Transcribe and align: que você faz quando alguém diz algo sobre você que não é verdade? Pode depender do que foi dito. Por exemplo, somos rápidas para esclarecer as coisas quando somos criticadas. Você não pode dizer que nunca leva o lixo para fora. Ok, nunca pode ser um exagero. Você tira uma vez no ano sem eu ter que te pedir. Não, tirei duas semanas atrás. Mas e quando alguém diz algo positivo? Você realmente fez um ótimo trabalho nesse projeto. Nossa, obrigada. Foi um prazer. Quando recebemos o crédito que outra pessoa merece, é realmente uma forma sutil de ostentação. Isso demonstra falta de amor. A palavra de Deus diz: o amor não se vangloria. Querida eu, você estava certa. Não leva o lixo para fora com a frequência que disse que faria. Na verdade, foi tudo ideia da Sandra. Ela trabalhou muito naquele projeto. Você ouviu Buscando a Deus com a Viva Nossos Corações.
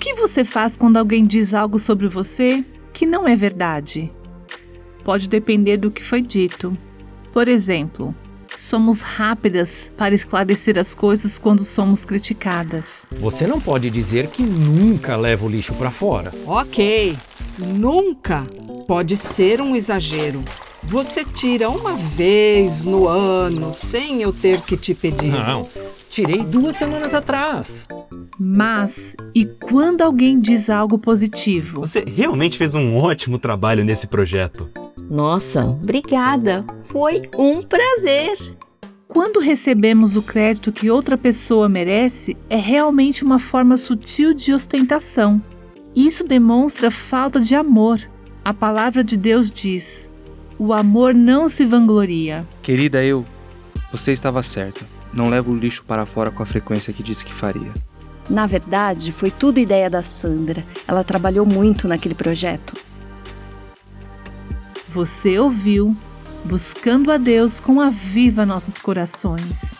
que 0.00 0.14
você 0.14 0.44
faz 0.44 0.78
quando 0.78 0.96
alguém 0.96 1.26
diz 1.26 1.52
algo 1.52 1.78
sobre 1.78 2.08
você 2.08 2.64
que 2.90 3.04
não 3.04 3.28
é 3.28 3.36
verdade? 3.36 4.10
Pode 5.04 5.28
depender 5.28 5.76
do 5.76 5.90
que 5.90 6.02
foi 6.02 6.22
dito. 6.22 6.76
Por 7.34 7.46
exemplo, 7.46 8.14
somos 8.58 9.02
rápidas 9.02 9.92
para 9.98 10.14
esclarecer 10.14 10.78
as 10.78 10.94
coisas 10.94 11.38
quando 11.38 11.62
somos 11.62 12.04
criticadas. 12.04 13.04
Você 13.20 13.46
não 13.46 13.60
pode 13.60 13.90
dizer 13.90 14.28
que 14.28 14.42
nunca 14.42 15.16
leva 15.16 15.44
o 15.44 15.48
lixo 15.48 15.74
para 15.74 15.90
fora. 15.90 16.32
Ok, 16.46 17.14
nunca 17.58 18.42
pode 18.88 19.18
ser 19.18 19.60
um 19.60 19.76
exagero. 19.76 20.42
Você 20.82 21.26
tira 21.26 21.68
uma 21.68 21.94
vez 21.94 22.86
no 22.86 23.06
ano 23.06 23.74
sem 23.74 24.22
eu 24.22 24.32
ter 24.32 24.62
que 24.62 24.78
te 24.78 24.94
pedir. 24.94 25.30
Não, 25.30 25.68
tirei 26.08 26.42
duas 26.42 26.76
semanas 26.76 27.12
atrás. 27.12 27.86
Mas 28.42 29.14
e 29.34 29.44
quando 29.44 30.00
alguém 30.00 30.40
diz 30.40 30.70
algo 30.70 30.98
positivo? 30.98 31.80
Você 31.80 32.02
realmente 32.06 32.56
fez 32.56 32.74
um 32.74 32.96
ótimo 32.96 33.38
trabalho 33.38 33.84
nesse 33.84 34.06
projeto. 34.06 34.66
Nossa, 35.10 35.62
obrigada. 35.66 36.64
Foi 36.88 37.28
um 37.36 37.62
prazer. 37.62 38.56
Quando 39.06 39.40
recebemos 39.40 40.16
o 40.16 40.22
crédito 40.22 40.72
que 40.72 40.90
outra 40.90 41.18
pessoa 41.18 41.68
merece, 41.68 42.34
é 42.48 42.56
realmente 42.56 43.22
uma 43.22 43.38
forma 43.38 43.76
sutil 43.76 44.32
de 44.32 44.54
ostentação. 44.54 45.42
Isso 45.94 46.24
demonstra 46.24 46.90
falta 46.90 47.40
de 47.40 47.54
amor. 47.54 48.00
A 48.42 48.54
palavra 48.54 49.04
de 49.04 49.18
Deus 49.18 49.50
diz: 49.50 50.08
o 50.58 50.72
amor 50.72 51.12
não 51.12 51.50
se 51.50 51.66
vangloria. 51.66 52.46
Querida 52.62 53.04
eu, 53.04 53.22
você 53.92 54.12
estava 54.12 54.42
certa. 54.42 54.86
Não 55.12 55.28
leva 55.28 55.50
o 55.50 55.54
lixo 55.54 55.84
para 55.84 56.06
fora 56.06 56.30
com 56.30 56.42
a 56.42 56.46
frequência 56.46 56.90
que 56.90 57.02
disse 57.02 57.22
que 57.22 57.34
faria. 57.34 57.70
Na 58.30 58.46
verdade, 58.46 59.10
foi 59.10 59.30
tudo 59.30 59.58
ideia 59.58 59.90
da 59.90 60.04
Sandra. 60.04 60.64
Ela 60.86 61.02
trabalhou 61.02 61.44
muito 61.44 61.88
naquele 61.88 62.14
projeto. 62.14 62.76
Você 64.94 65.38
ouviu 65.38 65.96
Buscando 66.44 67.12
a 67.12 67.18
Deus 67.18 67.60
com 67.60 67.80
a 67.80 67.90
Viva 67.90 68.46
Nossos 68.46 68.78
Corações. 68.78 69.74